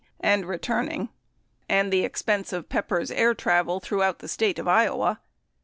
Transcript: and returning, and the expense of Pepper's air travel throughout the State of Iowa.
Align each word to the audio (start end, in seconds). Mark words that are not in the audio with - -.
and 0.21 0.47
returning, 0.47 1.09
and 1.69 1.93
the 1.93 2.03
expense 2.03 2.51
of 2.51 2.67
Pepper's 2.69 3.11
air 3.11 3.35
travel 3.35 3.79
throughout 3.79 4.17
the 4.17 4.27
State 4.27 4.57
of 4.57 4.67
Iowa. 4.67 5.19